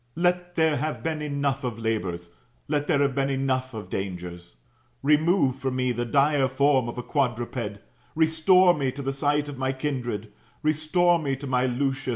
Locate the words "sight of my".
9.13-9.71